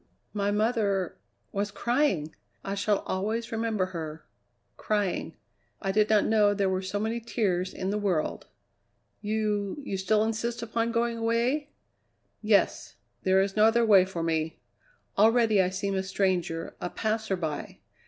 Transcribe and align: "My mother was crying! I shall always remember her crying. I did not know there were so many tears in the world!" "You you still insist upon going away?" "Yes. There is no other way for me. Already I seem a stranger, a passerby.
"My 0.33 0.49
mother 0.49 1.19
was 1.51 1.69
crying! 1.69 2.33
I 2.65 2.73
shall 2.73 3.01
always 3.05 3.51
remember 3.51 3.85
her 3.93 4.25
crying. 4.75 5.37
I 5.79 5.91
did 5.91 6.09
not 6.09 6.25
know 6.25 6.55
there 6.55 6.71
were 6.71 6.81
so 6.81 6.99
many 6.99 7.19
tears 7.19 7.71
in 7.71 7.91
the 7.91 7.99
world!" 7.99 8.47
"You 9.21 9.77
you 9.85 9.97
still 9.97 10.23
insist 10.23 10.63
upon 10.63 10.91
going 10.91 11.19
away?" 11.19 11.69
"Yes. 12.41 12.95
There 13.21 13.43
is 13.43 13.55
no 13.55 13.65
other 13.65 13.85
way 13.85 14.03
for 14.03 14.23
me. 14.23 14.59
Already 15.19 15.61
I 15.61 15.69
seem 15.69 15.93
a 15.93 16.01
stranger, 16.01 16.75
a 16.81 16.89
passerby. 16.89 17.81